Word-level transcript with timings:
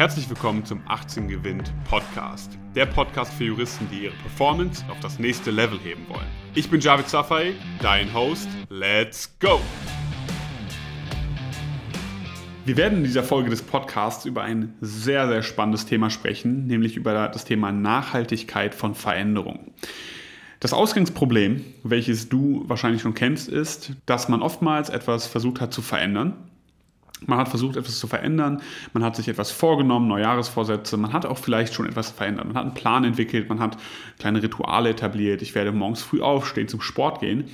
Herzlich 0.00 0.30
willkommen 0.30 0.64
zum 0.64 0.80
18 0.88 1.28
Gewinnt 1.28 1.74
Podcast. 1.84 2.56
Der 2.74 2.86
Podcast 2.86 3.34
für 3.34 3.44
Juristen, 3.44 3.86
die 3.92 4.04
ihre 4.04 4.14
Performance 4.14 4.82
auf 4.90 4.98
das 5.00 5.18
nächste 5.18 5.50
Level 5.50 5.78
heben 5.78 6.08
wollen. 6.08 6.24
Ich 6.54 6.70
bin 6.70 6.80
Javid 6.80 7.06
Safai, 7.06 7.52
dein 7.82 8.14
Host. 8.14 8.48
Let's 8.70 9.38
go! 9.40 9.60
Wir 12.64 12.78
werden 12.78 13.00
in 13.00 13.04
dieser 13.04 13.22
Folge 13.22 13.50
des 13.50 13.60
Podcasts 13.60 14.24
über 14.24 14.40
ein 14.40 14.72
sehr, 14.80 15.28
sehr 15.28 15.42
spannendes 15.42 15.84
Thema 15.84 16.08
sprechen, 16.08 16.66
nämlich 16.66 16.96
über 16.96 17.28
das 17.28 17.44
Thema 17.44 17.70
Nachhaltigkeit 17.70 18.74
von 18.74 18.94
Veränderung. 18.94 19.74
Das 20.60 20.72
Ausgangsproblem, 20.72 21.62
welches 21.82 22.30
du 22.30 22.64
wahrscheinlich 22.66 23.02
schon 23.02 23.12
kennst, 23.12 23.50
ist, 23.50 23.92
dass 24.06 24.30
man 24.30 24.40
oftmals 24.40 24.88
etwas 24.88 25.26
versucht 25.26 25.60
hat 25.60 25.74
zu 25.74 25.82
verändern 25.82 26.50
man 27.26 27.38
hat 27.38 27.48
versucht, 27.48 27.76
etwas 27.76 27.98
zu 27.98 28.06
verändern, 28.06 28.62
man 28.92 29.04
hat 29.04 29.16
sich 29.16 29.28
etwas 29.28 29.50
vorgenommen, 29.50 30.08
Neujahresvorsätze, 30.08 30.96
man 30.96 31.12
hat 31.12 31.26
auch 31.26 31.38
vielleicht 31.38 31.74
schon 31.74 31.86
etwas 31.86 32.10
verändert, 32.10 32.46
man 32.46 32.56
hat 32.56 32.64
einen 32.64 32.74
Plan 32.74 33.04
entwickelt, 33.04 33.48
man 33.48 33.60
hat 33.60 33.76
kleine 34.18 34.42
Rituale 34.42 34.90
etabliert, 34.90 35.42
ich 35.42 35.54
werde 35.54 35.72
morgens 35.72 36.02
früh 36.02 36.20
aufstehen, 36.20 36.68
zum 36.68 36.80
Sport 36.80 37.20
gehen 37.20 37.44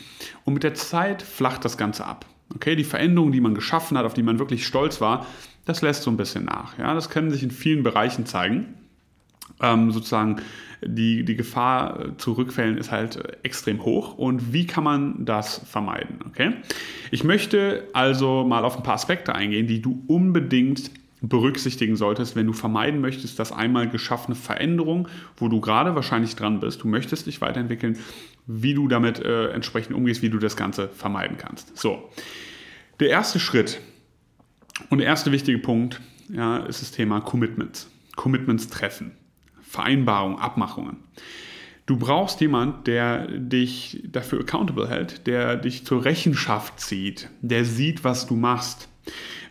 und 0.44 0.54
mit 0.54 0.62
der 0.62 0.74
Zeit 0.74 1.22
flacht 1.22 1.64
das 1.64 1.76
Ganze 1.76 2.06
ab. 2.06 2.26
Okay, 2.54 2.76
die 2.76 2.84
Veränderung, 2.84 3.32
die 3.32 3.40
man 3.40 3.54
geschaffen 3.54 3.98
hat, 3.98 4.06
auf 4.06 4.14
die 4.14 4.22
man 4.22 4.38
wirklich 4.38 4.66
stolz 4.66 5.00
war, 5.00 5.26
das 5.64 5.82
lässt 5.82 6.04
so 6.04 6.10
ein 6.10 6.16
bisschen 6.16 6.44
nach. 6.44 6.78
Ja, 6.78 6.94
das 6.94 7.10
kann 7.10 7.30
sich 7.30 7.42
in 7.42 7.50
vielen 7.50 7.82
Bereichen 7.82 8.24
zeigen. 8.24 8.74
Ähm, 9.60 9.90
sozusagen 9.90 10.36
die, 10.84 11.24
die 11.24 11.36
Gefahr 11.36 12.18
zu 12.18 12.32
Rückfällen 12.32 12.78
ist 12.78 12.90
halt 12.90 13.38
extrem 13.42 13.84
hoch. 13.84 14.16
Und 14.18 14.52
wie 14.52 14.66
kann 14.66 14.84
man 14.84 15.24
das 15.24 15.58
vermeiden? 15.66 16.20
Okay? 16.26 16.52
Ich 17.10 17.24
möchte 17.24 17.88
also 17.92 18.44
mal 18.44 18.64
auf 18.64 18.76
ein 18.76 18.82
paar 18.82 18.94
Aspekte 18.94 19.34
eingehen, 19.34 19.66
die 19.66 19.80
du 19.80 20.02
unbedingt 20.06 20.90
berücksichtigen 21.22 21.96
solltest, 21.96 22.36
wenn 22.36 22.46
du 22.46 22.52
vermeiden 22.52 23.00
möchtest, 23.00 23.38
dass 23.38 23.52
einmal 23.52 23.88
geschaffene 23.88 24.34
Veränderung, 24.34 25.08
wo 25.36 25.48
du 25.48 25.60
gerade 25.60 25.94
wahrscheinlich 25.94 26.36
dran 26.36 26.60
bist, 26.60 26.82
du 26.82 26.88
möchtest 26.88 27.26
dich 27.26 27.40
weiterentwickeln, 27.40 27.98
wie 28.46 28.74
du 28.74 28.86
damit 28.86 29.18
äh, 29.18 29.48
entsprechend 29.48 29.96
umgehst, 29.96 30.22
wie 30.22 30.30
du 30.30 30.38
das 30.38 30.56
Ganze 30.56 30.88
vermeiden 30.88 31.36
kannst. 31.38 31.76
So, 31.76 32.10
der 33.00 33.08
erste 33.08 33.40
Schritt 33.40 33.80
und 34.90 34.98
der 34.98 35.06
erste 35.06 35.32
wichtige 35.32 35.58
Punkt 35.58 36.00
ja, 36.28 36.58
ist 36.58 36.82
das 36.82 36.92
Thema 36.92 37.20
Commitments. 37.20 37.90
Commitments 38.14 38.68
treffen. 38.68 39.12
Vereinbarungen, 39.76 40.38
Abmachungen. 40.38 40.96
Du 41.84 41.98
brauchst 41.98 42.40
jemanden, 42.40 42.82
der 42.84 43.28
dich 43.28 44.02
dafür 44.10 44.40
accountable 44.40 44.88
hält, 44.88 45.26
der 45.26 45.56
dich 45.56 45.84
zur 45.84 46.04
Rechenschaft 46.04 46.80
zieht, 46.80 47.28
der 47.42 47.64
sieht, 47.64 48.02
was 48.02 48.26
du 48.26 48.34
machst. 48.34 48.88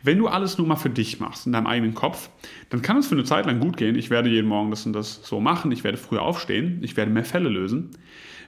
Wenn 0.04 0.18
du 0.18 0.28
alles 0.28 0.58
nur 0.58 0.68
mal 0.68 0.76
für 0.76 0.90
dich 0.90 1.20
machst, 1.20 1.46
in 1.46 1.54
deinem 1.54 1.68
eigenen 1.68 1.94
Kopf, 1.94 2.30
dann 2.70 2.82
kann 2.82 2.98
es 2.98 3.08
für 3.08 3.16
eine 3.16 3.24
Zeit 3.24 3.46
lang 3.46 3.60
gut 3.60 3.78
gehen. 3.78 3.96
Ich 3.96 4.10
werde 4.10 4.30
jeden 4.30 4.48
Morgen 4.48 4.72
das 4.72 4.86
und 4.86 4.94
das 4.94 5.22
so 5.24 5.40
machen, 5.40 5.72
ich 5.72 5.84
werde 5.84 5.98
früher 5.98 6.24
aufstehen, 6.24 6.80
ich 6.82 6.98
werde 6.98 7.12
mehr 7.12 7.24
Fälle 7.24 7.50
lösen. 7.50 7.92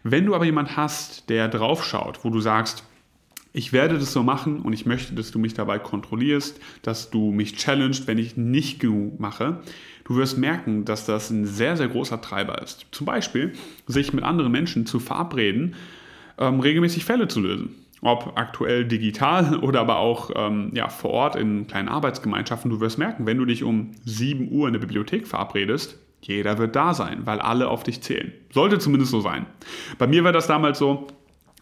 Wenn 0.04 0.26
du 0.26 0.36
aber 0.36 0.46
jemanden 0.46 0.76
hast, 0.76 1.30
der 1.30 1.48
drauf 1.48 1.86
schaut, 1.86 2.26
wo 2.26 2.30
du 2.30 2.40
sagst, 2.40 2.84
ich 3.58 3.74
werde 3.74 3.98
das 3.98 4.14
so 4.14 4.22
machen 4.22 4.62
und 4.62 4.74
ich 4.74 4.86
möchte, 4.86 5.16
dass 5.16 5.32
du 5.32 5.40
mich 5.40 5.56
dabei 5.56 5.80
kontrollierst, 5.80 6.60
dass 6.84 7.10
du 7.10 7.32
mich 7.32 7.56
challenged, 7.56 8.06
wenn 8.06 8.20
ich 8.20 8.38
nicht 8.38 8.80
genug 8.80 9.20
mache, 9.20 9.62
du 10.04 10.16
wirst 10.16 10.38
merken, 10.38 10.86
dass 10.86 11.08
das 11.08 11.32
ein 11.32 11.48
sehr, 11.48 11.76
sehr 11.76 11.88
großer 11.88 12.22
Treiber 12.22 12.62
ist. 12.62 12.86
Zum 12.92 13.08
Beispiel, 13.08 13.54
sich 13.88 14.14
mit 14.14 14.24
anderen 14.24 14.52
Menschen 14.52 14.86
zu 14.86 15.00
verabreden, 15.00 15.74
ähm, 16.38 16.60
regelmäßig 16.60 17.04
Fälle 17.04 17.28
zu 17.28 17.40
lösen. 17.40 17.74
Ob 18.02 18.34
aktuell 18.36 18.86
digital 18.86 19.58
oder 19.64 19.80
aber 19.80 19.98
auch 19.98 20.30
ähm, 20.36 20.70
ja, 20.76 20.88
vor 20.88 21.10
Ort 21.10 21.36
in 21.36 21.66
kleinen 21.66 21.90
Arbeitsgemeinschaften. 21.90 22.70
Du 22.70 22.80
wirst 22.80 23.00
merken, 23.00 23.26
wenn 23.26 23.40
du 23.40 23.46
dich 23.46 23.64
um 23.64 23.90
7 24.06 24.52
Uhr 24.52 24.68
in 24.68 24.74
der 24.74 24.82
Bibliothek 24.82 25.28
verabredest, 25.28 25.98
jeder 26.22 26.60
wird 26.60 26.76
da 26.76 26.94
sein, 26.94 27.26
weil 27.26 27.40
alle 27.40 27.70
auf 27.70 27.82
dich 27.82 28.02
zählen. 28.02 28.34
Sollte 28.52 28.78
zumindest 28.78 29.12
so 29.12 29.22
sein. 29.22 29.48
Bei 29.98 30.06
mir 30.06 30.24
war 30.24 30.32
das 30.32 30.46
damals 30.46 30.78
so, 30.78 31.08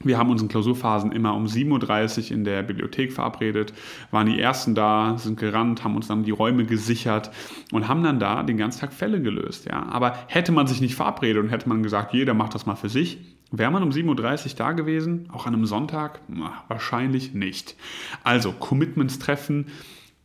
wir 0.04 0.18
haben 0.18 0.30
uns 0.30 0.42
in 0.42 0.50
Klausurphasen 0.50 1.12
immer 1.12 1.34
um 1.34 1.46
7.30 1.46 2.26
Uhr 2.26 2.32
in 2.32 2.44
der 2.44 2.64
Bibliothek 2.64 3.14
verabredet, 3.14 3.74
waren 4.12 4.28
die 4.28 4.40
Ersten 4.40 4.76
da, 4.76 5.18
sind 5.18 5.40
gerannt, 5.40 5.84
haben 5.84 5.96
uns 5.96 6.08
dann 6.08 6.24
die 6.24 6.32
Räume 6.32 6.66
gesichert 6.66 7.32
und 7.72 7.88
haben 7.88 8.04
dann 8.04 8.20
da 8.20 8.44
den 8.44 8.58
ganzen 8.58 8.82
Tag 8.82 8.94
Fälle 8.94 9.22
gelöst. 9.22 9.66
Ja? 9.66 9.84
Aber 9.84 10.18
hätte 10.28 10.52
man 10.52 10.68
sich 10.68 10.82
nicht 10.82 10.96
verabredet 10.96 11.42
und 11.42 11.50
hätte 11.50 11.70
man 11.70 11.82
gesagt, 11.82 12.14
jeder 12.14 12.34
macht 12.34 12.54
das 12.54 12.66
mal 12.66 12.76
für 12.76 12.90
sich, 12.90 13.20
wäre 13.52 13.72
man 13.72 13.84
um 13.84 13.90
7.30 13.90 14.50
Uhr 14.50 14.56
da 14.58 14.72
gewesen, 14.74 15.30
auch 15.32 15.46
an 15.46 15.54
einem 15.54 15.66
Sonntag? 15.66 16.20
Wahrscheinlich 16.68 17.34
nicht. 17.34 17.76
Also 18.24 18.52
Commitments 18.52 19.18
treffen, 19.20 19.68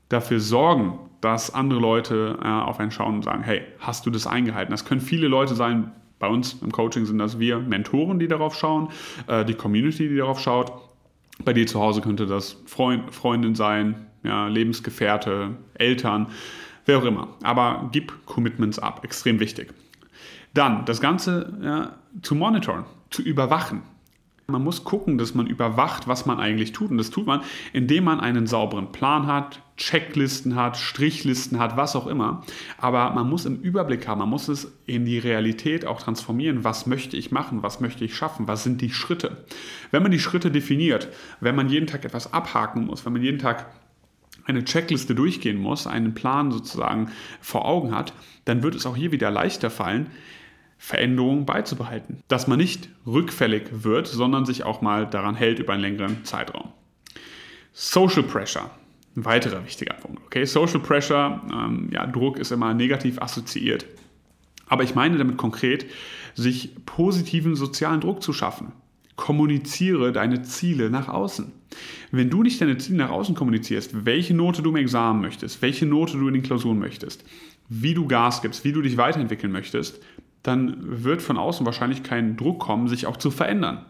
dafür 0.09 0.41
sorgen, 0.41 0.99
dass 1.21 1.55
andere 1.55 1.81
Leute 1.81 2.39
äh, 2.43 2.47
auf 2.47 2.81
einen 2.81 2.91
schauen 2.91 3.17
und 3.17 3.23
sagen, 3.23 3.43
hey, 3.43 3.63
hast 3.79 4.07
du 4.07 4.11
das 4.11 4.27
eingehalten? 4.27 4.71
Das 4.73 4.85
können 4.85 5.01
viele 5.01 5.29
Leute 5.29 5.55
sein, 5.55 5.93
bei 6.21 6.29
uns 6.29 6.59
im 6.63 6.71
Coaching 6.71 7.07
sind 7.07 7.19
das 7.19 7.41
wir 7.41 7.59
Mentoren, 7.59 8.21
die 8.21 8.29
darauf 8.29 8.55
schauen, 8.55 8.91
äh, 9.27 9.45
die 9.45 9.55
Community, 9.55 10.09
die 10.09 10.19
darauf 10.19 10.39
schaut. 10.39 10.71
Bei 11.45 11.53
dir 11.53 11.67
zu 11.67 11.81
Hause 11.81 12.03
könnte 12.03 12.27
das 12.27 12.59
Freund, 12.67 13.13
Freundin 13.13 13.57
sein, 13.57 14.07
ja, 14.23 14.47
Lebensgefährte, 14.47 15.57
Eltern, 15.75 16.29
wer 16.85 16.99
auch 16.99 17.05
immer. 17.05 17.29
Aber 17.43 17.89
gib 17.91 18.27
Commitments 18.27 18.79
ab, 18.79 19.03
extrem 19.03 19.41
wichtig. 19.41 19.73
Dann 20.53 20.85
das 20.85 21.01
Ganze 21.01 21.59
ja, 21.63 21.97
zu 22.23 22.35
monitoren, 22.35 22.85
zu 23.09 23.23
überwachen. 23.23 23.83
Man 24.51 24.65
muss 24.65 24.85
gucken, 24.85 25.19
dass 25.19 25.35
man 25.35 25.47
überwacht, 25.47 26.09
was 26.09 26.27
man 26.27 26.39
eigentlich 26.39 26.73
tut. 26.73 26.91
Und 26.91 26.99
das 26.99 27.11
tut 27.11 27.27
man, 27.27 27.43
indem 27.73 28.05
man 28.05 28.21
einen 28.21 28.47
sauberen 28.47 28.93
Plan 28.93 29.27
hat, 29.27 29.63
Checklisten 29.77 30.57
hat, 30.57 30.77
Strichlisten 30.77 31.59
hat, 31.59 31.77
was 31.77 31.97
auch 31.97 32.07
immer. 32.07 32.43
Aber 32.77 33.11
man 33.15 33.29
muss 33.29 33.47
im 33.47 33.61
Überblick 33.61 34.07
haben, 34.07 34.19
man 34.19 34.29
muss 34.29 34.49
es 34.49 34.77
in 34.87 35.05
die 35.07 35.19
Realität 35.19 35.87
auch 35.87 36.03
transformieren. 36.03 36.65
Was 36.65 36.87
möchte 36.87 37.17
ich 37.17 37.31
machen? 37.31 37.63
Was 37.63 37.81
möchte 37.81 38.05
ich 38.05 38.15
schaffen? 38.15 38.47
Was 38.47 38.63
sind 38.63 38.81
die 38.83 38.91
Schritte? 38.91 39.45
Wenn 39.91 40.03
man 40.03 40.13
die 40.13 40.19
Schritte 40.19 40.51
definiert, 40.51 41.09
wenn 41.41 41.57
man 41.57 41.69
jeden 41.69 41.87
Tag 41.87 42.05
etwas 42.05 42.33
abhaken 42.33 42.87
muss, 42.87 43.07
wenn 43.07 43.15
man 43.15 43.23
jeden 43.23 43.39
Tag 43.39 43.67
eine 44.47 44.65
Checkliste 44.65 45.15
durchgehen 45.15 45.59
muss, 45.59 45.87
einen 45.87 46.15
Plan 46.15 46.51
sozusagen 46.51 47.11
vor 47.41 47.67
Augen 47.67 47.95
hat, 47.95 48.13
dann 48.45 48.63
wird 48.63 48.75
es 48.75 48.87
auch 48.87 48.97
hier 48.97 49.13
wieder 49.13 49.31
leichter 49.31 49.71
fallen, 49.71 50.09
Veränderungen 50.83 51.45
beizubehalten. 51.45 52.23
Dass 52.29 52.49
man 52.49 52.59
nicht 52.59 52.89
rückfällig 53.07 53.65
wird, 53.71 54.07
sondern 54.07 54.47
sich 54.47 54.65
auch 54.65 54.81
mal 54.81 55.07
daran 55.07 55.35
hält 55.35 55.59
über 55.59 55.75
einen 55.75 55.83
längeren 55.83 56.25
Zeitraum. 56.25 56.71
Social 57.75 58.23
Pressure. 58.23 58.71
Ein 59.15 59.27
weiterer 59.27 59.63
wichtiger 59.63 59.93
Punkt. 59.95 60.23
Okay, 60.25 60.47
Social 60.47 60.81
Pressure, 60.81 61.43
ähm, 61.53 61.91
ja, 61.93 62.07
Druck 62.07 62.39
ist 62.39 62.51
immer 62.51 62.73
negativ 62.73 63.21
assoziiert. 63.21 63.85
Aber 64.69 64.83
ich 64.83 64.95
meine 64.95 65.19
damit 65.19 65.37
konkret, 65.37 65.85
sich 66.35 66.75
positiven 66.87 67.57
sozialen 67.57 68.01
Druck 68.01 68.23
zu 68.23 68.33
schaffen. 68.33 68.73
Kommuniziere 69.17 70.13
deine 70.13 70.43
Ziele 70.43 70.89
nach 70.89 71.09
außen. 71.09 71.53
Wenn 72.11 72.31
du 72.31 72.43
nicht 72.43 72.59
deine 72.59 72.79
Ziele 72.79 72.97
nach 72.97 73.11
außen 73.11 73.35
kommunizierst, 73.35 74.07
welche 74.07 74.33
Note 74.33 74.63
du 74.63 74.71
im 74.71 74.77
Examen 74.77 75.21
möchtest, 75.21 75.61
welche 75.61 75.85
Note 75.85 76.17
du 76.17 76.27
in 76.27 76.35
den 76.35 76.43
Klausuren 76.43 76.79
möchtest, 76.79 77.23
wie 77.69 77.93
du 77.93 78.09
Gas 78.09 78.41
gibst, 78.41 78.65
wie 78.65 78.73
du 78.73 78.81
dich 78.81 78.97
weiterentwickeln 78.97 79.53
möchtest, 79.53 80.01
dann 80.43 81.05
wird 81.05 81.23
von 81.23 81.37
außen 81.37 81.67
wahrscheinlich 81.67 82.03
kein 82.03 82.37
Druck 82.37 82.61
kommen, 82.61 82.89
sich 82.89 83.07
auch 83.07 83.17
zu 83.17 83.31
verändern. 83.31 83.85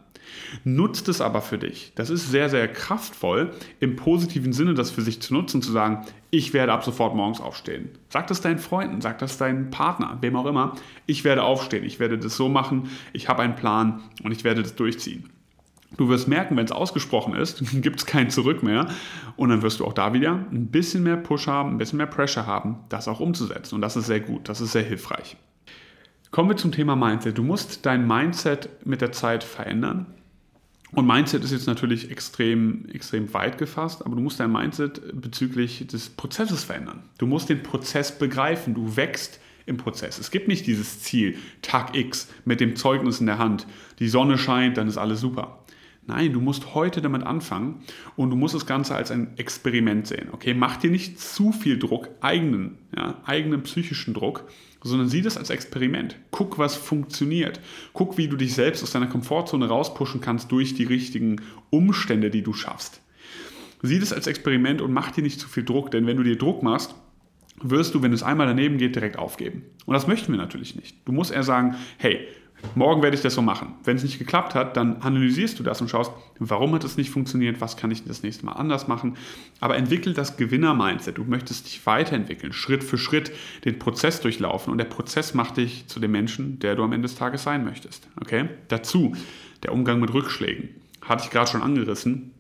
Nutzt 0.65 1.09
es 1.09 1.21
aber 1.21 1.41
für 1.41 1.59
dich. 1.59 1.93
Das 1.95 2.11
ist 2.11 2.31
sehr, 2.31 2.49
sehr 2.49 2.69
kraftvoll, 2.69 3.53
im 3.81 3.97
positiven 3.97 4.53
Sinne 4.53 4.75
das 4.75 4.91
für 4.91 5.03
sich 5.03 5.21
zu 5.21 5.35
nutzen, 5.35 5.63
zu 5.63 5.73
sagen, 5.73 6.07
ich 6.31 6.53
werde 6.53 6.73
ab 6.73 6.85
sofort 6.85 7.15
morgens 7.15 7.41
aufstehen. 7.41 7.91
Sag 8.09 8.27
das 8.29 8.41
deinen 8.41 8.59
Freunden, 8.59 9.01
sag 9.01 9.19
das 9.19 9.39
deinem 9.39 9.71
Partner, 9.71 10.19
wem 10.21 10.37
auch 10.37 10.47
immer. 10.47 10.77
Ich 11.07 11.25
werde 11.25 11.43
aufstehen, 11.43 11.85
ich 11.85 11.99
werde 11.99 12.19
das 12.19 12.37
so 12.37 12.49
machen, 12.49 12.91
ich 13.13 13.29
habe 13.29 13.43
einen 13.43 13.57
Plan 13.57 14.03
und 14.23 14.33
ich 14.33 14.45
werde 14.45 14.63
das 14.63 14.77
durchziehen. 14.77 15.31
Du 15.97 16.09
wirst 16.09 16.29
merken, 16.29 16.57
wenn 16.57 16.65
es 16.65 16.73
ausgesprochen 16.73 17.35
ist, 17.35 17.65
gibt 17.83 18.01
es 18.01 18.07
kein 18.07 18.31
Zurück 18.31 18.63
mehr. 18.63 18.89
Und 19.37 19.49
dann 19.49 19.63
wirst 19.63 19.81
du 19.81 19.85
auch 19.85 19.93
da 19.93 20.13
wieder 20.13 20.47
ein 20.53 20.69
bisschen 20.69 21.03
mehr 21.03 21.17
Push 21.17 21.49
haben, 21.49 21.71
ein 21.71 21.79
bisschen 21.79 21.97
mehr 21.97 22.07
Pressure 22.07 22.47
haben, 22.47 22.79
das 22.89 23.09
auch 23.09 23.21
umzusetzen. 23.21 23.75
Und 23.75 23.81
das 23.81 23.97
ist 23.97 24.07
sehr 24.07 24.21
gut, 24.21 24.49
das 24.49 24.61
ist 24.61 24.73
sehr 24.73 24.85
hilfreich. 24.85 25.37
Kommen 26.31 26.49
wir 26.49 26.57
zum 26.57 26.71
Thema 26.71 26.95
Mindset. 26.95 27.39
Du 27.39 27.43
musst 27.43 27.85
dein 27.87 28.07
Mindset 28.07 28.69
mit 28.87 29.01
der 29.01 29.11
Zeit 29.11 29.43
verändern. 29.43 30.07
Und 30.93 31.07
Mindset 31.07 31.43
ist 31.43 31.51
jetzt 31.51 31.67
natürlich 31.67 32.11
extrem, 32.11 32.87
extrem 32.93 33.33
weit 33.35 33.59
gefasst, 33.59 34.05
aber 34.07 34.15
du 34.15 34.23
musst 34.23 34.39
dein 34.39 34.53
Mindset 34.53 35.21
bezüglich 35.21 35.87
des 35.89 36.11
Prozesses 36.11 36.65
verändern. 36.65 37.03
Du 37.19 37.27
musst 37.27 37.49
den 37.49 37.63
Prozess 37.63 38.17
begreifen. 38.17 38.75
Du 38.75 38.97
wächst 38.97 39.41
im 39.67 39.77
Prozess. 39.77 40.19
Es 40.19 40.31
gibt 40.31 40.47
nicht 40.47 40.67
dieses 40.69 41.01
Ziel, 41.01 41.37
Tag 41.63 41.97
X 41.97 42.29
mit 42.45 42.61
dem 42.61 42.77
Zeugnis 42.77 43.21
in 43.21 43.27
der 43.27 43.39
Hand. 43.39 43.67
Die 43.99 44.09
Sonne 44.09 44.39
scheint, 44.39 44.77
dann 44.77 44.87
ist 44.87 44.99
alles 44.99 45.21
super. 45.21 45.65
Nein, 46.07 46.33
du 46.33 46.41
musst 46.41 46.75
heute 46.75 47.03
damit 47.03 47.25
anfangen 47.25 47.83
und 48.17 48.31
du 48.31 48.37
musst 48.37 48.55
das 48.55 48.67
Ganze 48.67 48.95
als 48.95 49.11
ein 49.11 49.37
Experiment 49.37 50.07
sehen. 50.07 50.29
Okay, 50.33 50.55
mach 50.55 50.77
dir 50.77 50.91
nicht 50.91 51.21
zu 51.21 51.53
viel 51.53 51.79
Druck, 51.79 52.09
eigenen, 52.21 52.79
ja, 52.97 53.21
eigenen 53.27 53.63
psychischen 53.63 54.15
Druck, 54.15 54.45
sondern 54.83 55.09
sieh 55.09 55.23
das 55.23 55.37
als 55.37 55.51
Experiment. 55.51 56.17
Guck, 56.31 56.59
was 56.59 56.75
funktioniert. 56.75 57.61
Guck, 57.93 58.19
wie 58.19 58.29
du 58.29 58.37
dich 58.37 58.55
selbst 58.55 58.83
aus 58.83 58.93
deiner 58.93 59.07
Komfortzone 59.07 59.69
rauspushen 59.69 60.21
kannst 60.21 60.51
durch 60.53 60.75
die 60.75 60.85
richtigen 60.85 61.41
Umstände, 61.71 62.31
die 62.31 62.43
du 62.43 62.53
schaffst. 62.53 63.01
Sieh 63.83 63.99
das 63.99 64.13
als 64.13 64.27
Experiment 64.27 64.81
und 64.81 64.93
mach 64.93 65.11
dir 65.11 65.23
nicht 65.23 65.41
zu 65.41 65.49
viel 65.49 65.65
Druck, 65.65 65.91
denn 65.91 66.07
wenn 66.07 66.17
du 66.17 66.23
dir 66.23 66.37
Druck 66.37 66.63
machst, 66.63 66.95
wirst 67.63 67.95
du, 67.95 68.03
wenn 68.03 68.13
es 68.13 68.23
einmal 68.23 68.47
daneben 68.47 68.79
geht, 68.79 68.95
direkt 68.95 69.19
aufgeben. 69.19 69.65
Und 69.87 69.95
das 69.95 70.07
möchten 70.07 70.33
wir 70.33 70.39
natürlich 70.39 70.77
nicht. 70.77 70.97
Du 71.05 71.13
musst 71.13 71.31
eher 71.31 71.43
sagen, 71.43 71.77
hey, 71.99 72.27
morgen 72.75 73.03
werde 73.03 73.17
ich 73.17 73.23
das 73.23 73.35
so 73.35 73.43
machen. 73.43 73.75
Wenn 73.85 73.97
es 73.97 74.03
nicht 74.03 74.19
geklappt 74.19 74.55
hat, 74.55 74.77
dann 74.77 74.97
analysierst 75.03 75.59
du 75.59 75.63
das 75.63 75.81
und 75.81 75.89
schaust, 75.89 76.13
warum 76.39 76.75
hat 76.75 76.85
es 76.85 76.97
nicht 76.97 77.11
funktioniert, 77.11 77.61
was 77.61 77.77
kann 77.77 77.91
ich 77.91 78.05
das 78.05 78.23
nächste 78.23 78.47
Mal 78.47 78.53
anders 78.53 78.89
machen. 78.89 79.17
Aber 79.61 79.77
entwickel 79.77 80.15
das 80.15 80.37
Gewinner-Mindset. 80.37 81.19
Du 81.19 81.25
möchtest 81.25 81.67
dich 81.67 81.85
weiterentwickeln, 81.87 82.53
Schritt 82.53 82.85
für 82.85 82.99
Schritt 82.99 83.33
den 83.65 83.79
Prozess 83.79 84.21
durchlaufen 84.21 84.71
und 84.73 84.79
der 84.79 84.85
Prozess 84.85 85.35
macht 85.35 85.57
dich 85.57 85.87
zu 85.87 86.01
dem 86.01 86.13
Menschen, 86.13 86.59
der 86.59 86.77
du 86.77 86.85
am 86.85 86.93
Ende 86.93 87.09
des 87.09 87.17
Tages 87.17 87.43
sein 87.43 87.65
möchtest. 87.65 88.09
Okay? 88.21 88.49
Dazu 88.69 89.15
der 89.63 89.73
Umgang 89.73 90.01
mit 90.01 90.13
Rückschlägen. 90.13 90.71
Hatte 91.03 91.25
ich 91.25 91.31
gerade 91.31 91.51
schon 91.51 91.63
angerissen. 91.63 92.33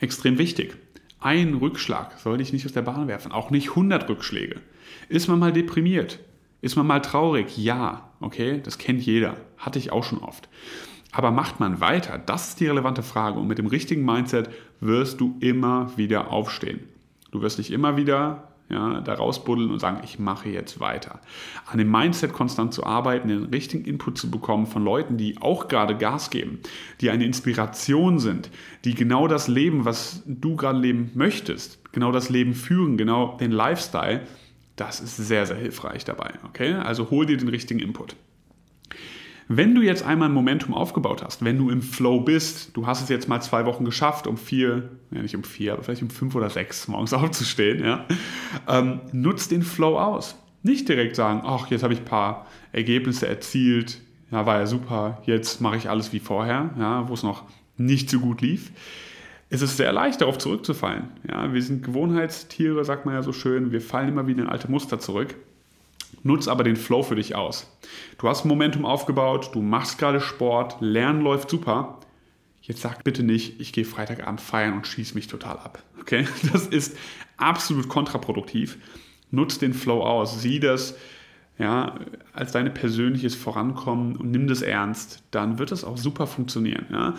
Extrem 0.00 0.38
wichtig. 0.38 0.76
Ein 1.20 1.54
Rückschlag 1.54 2.18
soll 2.18 2.38
dich 2.38 2.52
nicht 2.52 2.64
aus 2.64 2.72
der 2.72 2.82
Bahn 2.82 3.06
werfen, 3.06 3.32
auch 3.32 3.50
nicht 3.50 3.70
100 3.70 4.08
Rückschläge. 4.08 4.60
Ist 5.08 5.28
man 5.28 5.38
mal 5.38 5.52
deprimiert? 5.52 6.18
Ist 6.62 6.76
man 6.76 6.86
mal 6.86 7.00
traurig? 7.00 7.58
Ja, 7.58 8.09
okay, 8.20 8.60
das 8.62 8.78
kennt 8.78 9.02
jeder. 9.02 9.36
Hatte 9.58 9.78
ich 9.78 9.92
auch 9.92 10.04
schon 10.04 10.18
oft. 10.18 10.48
Aber 11.12 11.30
macht 11.30 11.58
man 11.58 11.80
weiter? 11.80 12.18
Das 12.18 12.50
ist 12.50 12.60
die 12.60 12.68
relevante 12.68 13.02
Frage. 13.02 13.38
Und 13.38 13.48
mit 13.48 13.58
dem 13.58 13.66
richtigen 13.66 14.04
Mindset 14.04 14.48
wirst 14.80 15.20
du 15.20 15.36
immer 15.40 15.96
wieder 15.96 16.30
aufstehen. 16.30 16.80
Du 17.32 17.42
wirst 17.42 17.58
dich 17.58 17.72
immer 17.72 17.96
wieder 17.96 18.50
ja, 18.70 19.00
da 19.00 19.14
rausbuddeln 19.14 19.70
und 19.70 19.80
sagen, 19.80 20.00
ich 20.04 20.18
mache 20.18 20.48
jetzt 20.48 20.78
weiter. 20.78 21.20
An 21.66 21.78
dem 21.78 21.90
Mindset 21.90 22.32
konstant 22.32 22.72
zu 22.72 22.86
arbeiten, 22.86 23.28
den 23.28 23.44
richtigen 23.46 23.84
Input 23.84 24.16
zu 24.16 24.30
bekommen 24.30 24.66
von 24.66 24.84
Leuten, 24.84 25.16
die 25.16 25.38
auch 25.40 25.66
gerade 25.66 25.96
Gas 25.96 26.30
geben, 26.30 26.60
die 27.00 27.10
eine 27.10 27.24
Inspiration 27.24 28.20
sind, 28.20 28.50
die 28.84 28.94
genau 28.94 29.26
das 29.26 29.48
leben, 29.48 29.84
was 29.84 30.22
du 30.24 30.54
gerade 30.54 30.78
leben 30.78 31.10
möchtest, 31.14 31.80
genau 31.92 32.12
das 32.12 32.30
Leben 32.30 32.54
führen, 32.54 32.96
genau 32.96 33.36
den 33.38 33.50
Lifestyle, 33.50 34.22
das 34.80 35.00
ist 35.00 35.16
sehr, 35.16 35.46
sehr 35.46 35.56
hilfreich 35.56 36.04
dabei. 36.04 36.32
Okay? 36.48 36.72
Also 36.74 37.10
hol 37.10 37.26
dir 37.26 37.36
den 37.36 37.48
richtigen 37.48 37.80
Input. 37.80 38.16
Wenn 39.52 39.74
du 39.74 39.82
jetzt 39.82 40.04
einmal 40.04 40.28
ein 40.28 40.34
Momentum 40.34 40.74
aufgebaut 40.74 41.24
hast, 41.24 41.44
wenn 41.44 41.58
du 41.58 41.70
im 41.70 41.82
Flow 41.82 42.20
bist, 42.20 42.76
du 42.76 42.86
hast 42.86 43.02
es 43.02 43.08
jetzt 43.08 43.28
mal 43.28 43.40
zwei 43.40 43.66
Wochen 43.66 43.84
geschafft, 43.84 44.28
um 44.28 44.36
vier, 44.36 44.90
ja 45.10 45.22
nicht 45.22 45.34
um 45.34 45.42
vier, 45.42 45.72
aber 45.72 45.82
vielleicht 45.82 46.02
um 46.02 46.10
fünf 46.10 46.36
oder 46.36 46.50
sechs 46.50 46.86
morgens 46.86 47.12
aufzustehen, 47.14 47.84
ja, 47.84 48.06
ähm, 48.68 49.00
nutz 49.12 49.48
den 49.48 49.62
Flow 49.62 49.98
aus. 49.98 50.36
Nicht 50.62 50.88
direkt 50.88 51.16
sagen, 51.16 51.42
ach, 51.44 51.68
jetzt 51.68 51.82
habe 51.82 51.92
ich 51.92 51.98
ein 51.98 52.04
paar 52.04 52.46
Ergebnisse 52.70 53.26
erzielt, 53.26 54.00
ja, 54.30 54.46
war 54.46 54.60
ja 54.60 54.66
super, 54.66 55.20
jetzt 55.26 55.60
mache 55.60 55.76
ich 55.76 55.90
alles 55.90 56.12
wie 56.12 56.20
vorher, 56.20 56.70
ja, 56.78 57.08
wo 57.08 57.14
es 57.14 57.24
noch 57.24 57.42
nicht 57.76 58.08
so 58.08 58.20
gut 58.20 58.42
lief. 58.42 58.70
Es 59.52 59.62
ist 59.62 59.76
sehr 59.76 59.92
leicht, 59.92 60.20
darauf 60.20 60.38
zurückzufallen. 60.38 61.08
Ja, 61.28 61.52
wir 61.52 61.60
sind 61.60 61.84
Gewohnheitstiere, 61.84 62.84
sagt 62.84 63.04
man 63.04 63.16
ja 63.16 63.22
so 63.22 63.32
schön, 63.32 63.72
wir 63.72 63.80
fallen 63.80 64.08
immer 64.08 64.28
wieder 64.28 64.42
in 64.42 64.48
alte 64.48 64.70
Muster 64.70 65.00
zurück. 65.00 65.34
Nutz 66.22 66.46
aber 66.46 66.62
den 66.62 66.76
Flow 66.76 67.02
für 67.02 67.16
dich 67.16 67.34
aus. 67.34 67.68
Du 68.18 68.28
hast 68.28 68.44
Momentum 68.44 68.84
aufgebaut, 68.86 69.50
du 69.52 69.60
machst 69.60 69.98
gerade 69.98 70.20
Sport, 70.20 70.76
Lernen 70.80 71.22
läuft 71.22 71.50
super. 71.50 71.98
Jetzt 72.62 72.82
sag 72.82 73.02
bitte 73.02 73.24
nicht, 73.24 73.60
ich 73.60 73.72
gehe 73.72 73.84
Freitagabend 73.84 74.40
feiern 74.40 74.74
und 74.74 74.86
schieße 74.86 75.14
mich 75.14 75.26
total 75.26 75.58
ab. 75.58 75.82
Okay? 76.00 76.28
Das 76.52 76.68
ist 76.68 76.96
absolut 77.36 77.88
kontraproduktiv. 77.88 78.78
Nutz 79.32 79.58
den 79.58 79.74
Flow 79.74 80.02
aus, 80.02 80.40
sieh 80.40 80.60
das 80.60 80.94
ja, 81.60 81.96
als 82.32 82.52
dein 82.52 82.72
persönliches 82.72 83.34
Vorankommen 83.34 84.16
und 84.16 84.30
nimm 84.30 84.46
das 84.46 84.62
ernst, 84.62 85.22
dann 85.30 85.58
wird 85.58 85.72
das 85.72 85.84
auch 85.84 85.98
super 85.98 86.26
funktionieren. 86.26 86.86
Ja? 86.90 87.14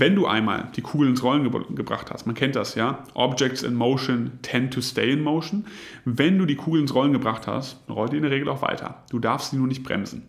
Wenn 0.00 0.14
du 0.14 0.26
einmal 0.26 0.68
die 0.76 0.82
Kugel 0.82 1.08
ins 1.08 1.22
Rollen 1.22 1.50
ge 1.50 1.60
gebracht 1.74 2.10
hast, 2.10 2.26
man 2.26 2.34
kennt 2.34 2.56
das, 2.56 2.74
ja, 2.74 3.04
Objects 3.14 3.62
in 3.62 3.74
motion 3.74 4.32
tend 4.42 4.72
to 4.72 4.80
stay 4.80 5.12
in 5.12 5.22
motion, 5.22 5.66
wenn 6.04 6.38
du 6.38 6.46
die 6.46 6.56
Kugel 6.56 6.80
ins 6.80 6.94
Rollen 6.94 7.12
gebracht 7.12 7.46
hast, 7.46 7.78
rollt 7.88 8.12
die 8.12 8.16
in 8.16 8.22
der 8.22 8.30
Regel 8.30 8.48
auch 8.48 8.62
weiter. 8.62 9.02
Du 9.10 9.18
darfst 9.18 9.50
sie 9.50 9.56
nur 9.56 9.66
nicht 9.66 9.82
bremsen. 9.82 10.28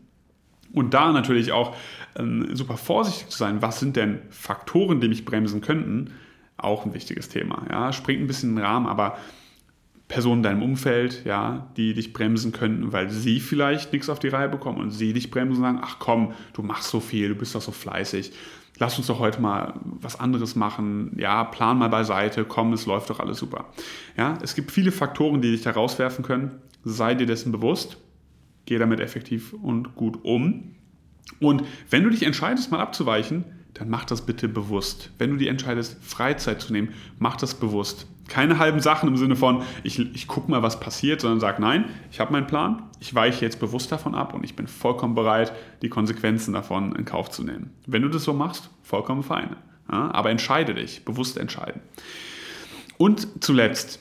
Und 0.73 0.93
da 0.93 1.11
natürlich 1.11 1.51
auch 1.51 1.75
ähm, 2.17 2.53
super 2.53 2.75
vorsichtig 2.75 3.29
zu 3.29 3.37
sein, 3.37 3.61
was 3.61 3.79
sind 3.79 3.95
denn 3.95 4.19
Faktoren, 4.29 4.99
die 4.99 5.07
mich 5.07 5.23
bremsen 5.23 5.61
könnten, 5.61 6.11
auch 6.57 6.85
ein 6.85 6.93
wichtiges 6.93 7.29
Thema. 7.29 7.65
Ja, 7.69 7.93
springt 7.93 8.21
ein 8.21 8.27
bisschen 8.27 8.49
in 8.49 8.55
den 8.57 8.65
Rahmen, 8.65 8.87
aber 8.87 9.17
Personen 10.07 10.37
in 10.37 10.43
deinem 10.43 10.63
Umfeld, 10.63 11.25
ja, 11.25 11.71
die 11.77 11.93
dich 11.93 12.13
bremsen 12.13 12.51
könnten, 12.51 12.91
weil 12.91 13.09
sie 13.09 13.39
vielleicht 13.39 13.91
nichts 13.91 14.09
auf 14.09 14.19
die 14.19 14.27
Reihe 14.27 14.49
bekommen 14.49 14.79
und 14.79 14.91
sie 14.91 15.13
dich 15.13 15.31
bremsen 15.31 15.57
und 15.57 15.63
sagen, 15.63 15.79
ach 15.81 15.97
komm, 15.99 16.33
du 16.53 16.61
machst 16.61 16.89
so 16.89 16.99
viel, 16.99 17.29
du 17.29 17.35
bist 17.35 17.55
doch 17.55 17.61
so 17.61 17.71
fleißig 17.71 18.31
lass 18.77 18.97
uns 18.97 19.07
doch 19.07 19.19
heute 19.19 19.41
mal 19.41 19.73
was 19.83 20.19
anderes 20.19 20.55
machen, 20.55 21.15
ja, 21.17 21.43
plan 21.43 21.77
mal 21.77 21.89
beiseite, 21.89 22.45
komm, 22.45 22.73
es 22.73 22.85
läuft 22.85 23.09
doch 23.09 23.19
alles 23.19 23.37
super. 23.37 23.65
Ja, 24.17 24.37
es 24.41 24.55
gibt 24.55 24.71
viele 24.71 24.91
Faktoren, 24.91 25.41
die 25.41 25.51
dich 25.51 25.61
da 25.61 25.71
rauswerfen 25.71 26.23
können. 26.23 26.51
Sei 26.83 27.15
dir 27.15 27.25
dessen 27.25 27.51
bewusst, 27.51 27.97
geh 28.65 28.77
damit 28.77 28.99
effektiv 28.99 29.53
und 29.53 29.95
gut 29.95 30.23
um. 30.23 30.75
Und 31.39 31.63
wenn 31.89 32.03
du 32.03 32.09
dich 32.09 32.23
entscheidest, 32.23 32.71
mal 32.71 32.79
abzuweichen, 32.79 33.45
dann 33.73 33.89
mach 33.89 34.05
das 34.05 34.25
bitte 34.25 34.47
bewusst. 34.47 35.11
Wenn 35.17 35.31
du 35.31 35.37
die 35.37 35.47
entscheidest, 35.47 35.97
Freizeit 36.01 36.61
zu 36.61 36.71
nehmen, 36.71 36.93
mach 37.19 37.35
das 37.35 37.55
bewusst. 37.55 38.07
Keine 38.27 38.57
halben 38.57 38.79
Sachen 38.79 39.07
im 39.07 39.17
Sinne 39.17 39.35
von, 39.35 39.61
ich, 39.83 39.99
ich 39.99 40.27
gucke 40.27 40.49
mal, 40.49 40.63
was 40.63 40.79
passiert, 40.79 41.21
sondern 41.21 41.39
sag, 41.39 41.59
nein, 41.59 41.85
ich 42.11 42.19
habe 42.19 42.31
meinen 42.31 42.47
Plan, 42.47 42.83
ich 42.99 43.13
weiche 43.13 43.45
jetzt 43.45 43.59
bewusst 43.59 43.91
davon 43.91 44.15
ab 44.15 44.33
und 44.33 44.43
ich 44.43 44.55
bin 44.55 44.67
vollkommen 44.67 45.13
bereit, 45.13 45.53
die 45.81 45.89
Konsequenzen 45.89 46.53
davon 46.53 46.95
in 46.95 47.05
Kauf 47.05 47.29
zu 47.29 47.43
nehmen. 47.43 47.71
Wenn 47.85 48.01
du 48.01 48.09
das 48.09 48.23
so 48.23 48.33
machst, 48.33 48.69
vollkommen 48.81 49.23
fein. 49.23 49.55
Ja, 49.91 50.11
aber 50.11 50.31
entscheide 50.31 50.73
dich, 50.73 51.05
bewusst 51.05 51.37
entscheiden. 51.37 51.81
Und 52.97 53.43
zuletzt, 53.43 53.99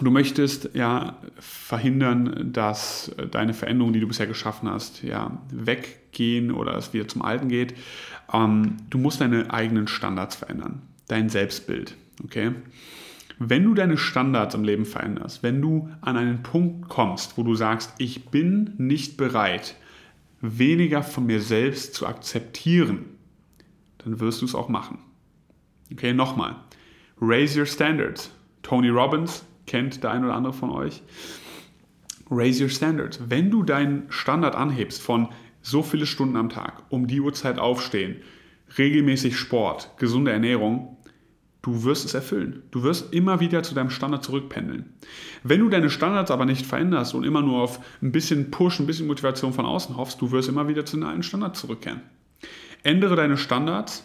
du 0.00 0.10
möchtest 0.10 0.70
ja 0.74 1.16
verhindern, 1.38 2.50
dass 2.52 3.14
deine 3.30 3.54
Veränderungen, 3.54 3.92
die 3.92 4.00
du 4.00 4.08
bisher 4.08 4.26
geschaffen 4.26 4.68
hast, 4.68 5.02
ja, 5.02 5.38
weggehen 5.52 6.50
oder 6.50 6.76
es 6.76 6.92
wieder 6.92 7.06
zum 7.06 7.22
Alten 7.22 7.48
geht. 7.48 7.74
Ähm, 8.32 8.78
du 8.90 8.98
musst 8.98 9.20
deine 9.20 9.52
eigenen 9.52 9.86
Standards 9.86 10.36
verändern, 10.36 10.82
dein 11.08 11.28
Selbstbild. 11.28 11.94
Okay? 12.24 12.52
Wenn 13.42 13.64
du 13.64 13.72
deine 13.72 13.96
Standards 13.96 14.54
im 14.54 14.64
Leben 14.64 14.84
veränderst, 14.84 15.42
wenn 15.42 15.62
du 15.62 15.88
an 16.02 16.18
einen 16.18 16.42
Punkt 16.42 16.90
kommst, 16.90 17.38
wo 17.38 17.42
du 17.42 17.54
sagst, 17.54 17.94
ich 17.96 18.26
bin 18.26 18.74
nicht 18.76 19.16
bereit, 19.16 19.76
weniger 20.42 21.02
von 21.02 21.24
mir 21.24 21.40
selbst 21.40 21.94
zu 21.94 22.06
akzeptieren, 22.06 23.06
dann 23.96 24.20
wirst 24.20 24.42
du 24.42 24.44
es 24.44 24.54
auch 24.54 24.68
machen. 24.68 24.98
Okay, 25.90 26.12
nochmal. 26.12 26.56
Raise 27.18 27.58
your 27.58 27.64
standards. 27.64 28.30
Tony 28.60 28.90
Robbins 28.90 29.42
kennt 29.66 30.04
der 30.04 30.10
ein 30.10 30.22
oder 30.22 30.34
andere 30.34 30.52
von 30.52 30.68
euch. 30.68 31.02
Raise 32.30 32.62
your 32.62 32.68
standards. 32.68 33.20
Wenn 33.26 33.50
du 33.50 33.62
deinen 33.62 34.04
Standard 34.10 34.54
anhebst 34.54 35.00
von 35.00 35.30
so 35.62 35.82
viele 35.82 36.04
Stunden 36.04 36.36
am 36.36 36.50
Tag, 36.50 36.82
um 36.90 37.06
die 37.06 37.22
Uhrzeit 37.22 37.58
aufstehen, 37.58 38.16
regelmäßig 38.76 39.38
Sport, 39.38 39.92
gesunde 39.96 40.30
Ernährung, 40.30 40.98
du 41.62 41.84
wirst 41.84 42.04
es 42.04 42.14
erfüllen. 42.14 42.62
Du 42.70 42.82
wirst 42.82 43.12
immer 43.12 43.40
wieder 43.40 43.62
zu 43.62 43.74
deinem 43.74 43.90
Standard 43.90 44.24
zurückpendeln. 44.24 44.86
Wenn 45.42 45.60
du 45.60 45.68
deine 45.68 45.90
Standards 45.90 46.30
aber 46.30 46.46
nicht 46.46 46.66
veränderst 46.66 47.14
und 47.14 47.24
immer 47.24 47.42
nur 47.42 47.62
auf 47.62 47.80
ein 48.02 48.12
bisschen 48.12 48.50
Push, 48.50 48.80
ein 48.80 48.86
bisschen 48.86 49.06
Motivation 49.06 49.52
von 49.52 49.66
außen 49.66 49.96
hoffst, 49.96 50.20
du 50.20 50.30
wirst 50.30 50.48
immer 50.48 50.68
wieder 50.68 50.86
zu 50.86 50.98
deinem 50.98 51.22
Standard 51.22 51.56
zurückkehren. 51.56 52.00
Ändere 52.82 53.16
deine 53.16 53.36
Standards, 53.36 54.04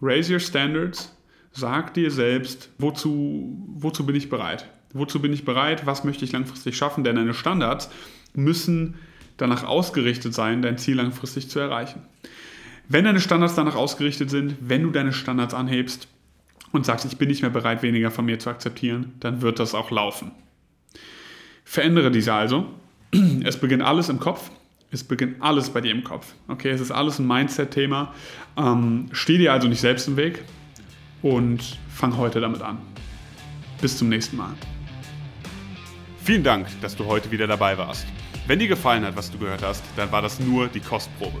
raise 0.00 0.32
your 0.32 0.38
standards, 0.38 1.16
sag 1.52 1.94
dir 1.94 2.10
selbst, 2.10 2.70
wozu, 2.78 3.58
wozu 3.74 4.06
bin 4.06 4.14
ich 4.14 4.28
bereit? 4.28 4.68
Wozu 4.92 5.20
bin 5.20 5.32
ich 5.32 5.44
bereit? 5.44 5.86
Was 5.86 6.04
möchte 6.04 6.24
ich 6.24 6.32
langfristig 6.32 6.76
schaffen? 6.76 7.02
Denn 7.02 7.16
deine 7.16 7.34
Standards 7.34 7.90
müssen 8.34 8.94
danach 9.38 9.64
ausgerichtet 9.64 10.34
sein, 10.34 10.62
dein 10.62 10.78
Ziel 10.78 10.96
langfristig 10.96 11.48
zu 11.50 11.58
erreichen. 11.58 12.02
Wenn 12.88 13.04
deine 13.04 13.20
Standards 13.20 13.54
danach 13.54 13.74
ausgerichtet 13.74 14.30
sind, 14.30 14.56
wenn 14.60 14.82
du 14.82 14.90
deine 14.90 15.12
Standards 15.12 15.54
anhebst 15.54 16.08
und 16.72 16.86
sagst, 16.86 17.04
ich 17.04 17.18
bin 17.18 17.28
nicht 17.28 17.42
mehr 17.42 17.50
bereit, 17.50 17.82
weniger 17.82 18.10
von 18.10 18.24
mir 18.24 18.38
zu 18.38 18.50
akzeptieren, 18.50 19.14
dann 19.20 19.42
wird 19.42 19.58
das 19.58 19.74
auch 19.74 19.90
laufen. 19.90 20.32
Verändere 21.64 22.10
diese 22.10 22.32
also. 22.34 22.66
Es 23.44 23.60
beginnt 23.60 23.82
alles 23.82 24.08
im 24.08 24.18
Kopf. 24.18 24.50
Es 24.90 25.04
beginnt 25.04 25.40
alles 25.40 25.70
bei 25.70 25.80
dir 25.80 25.90
im 25.90 26.04
Kopf. 26.04 26.34
Okay, 26.48 26.70
es 26.70 26.80
ist 26.80 26.90
alles 26.90 27.18
ein 27.18 27.26
Mindset-Thema. 27.26 28.14
Ähm, 28.56 29.08
steh 29.12 29.38
dir 29.38 29.52
also 29.52 29.68
nicht 29.68 29.80
selbst 29.80 30.06
im 30.08 30.16
Weg 30.16 30.44
und 31.22 31.78
fang 31.88 32.16
heute 32.16 32.40
damit 32.40 32.60
an. 32.60 32.78
Bis 33.80 33.96
zum 33.96 34.08
nächsten 34.08 34.36
Mal. 34.36 34.54
Vielen 36.22 36.42
Dank, 36.42 36.68
dass 36.82 36.94
du 36.94 37.06
heute 37.06 37.30
wieder 37.30 37.46
dabei 37.46 37.76
warst. 37.78 38.06
Wenn 38.46 38.58
dir 38.58 38.68
gefallen 38.68 39.04
hat, 39.04 39.16
was 39.16 39.30
du 39.30 39.38
gehört 39.38 39.62
hast, 39.62 39.82
dann 39.96 40.12
war 40.12 40.20
das 40.20 40.38
nur 40.40 40.68
die 40.68 40.80
Kostprobe. 40.80 41.40